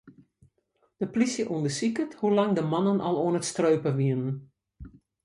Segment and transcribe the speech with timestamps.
[0.99, 4.31] De plysje ûndersiket hoe lang de mannen al oan it streupen wiene.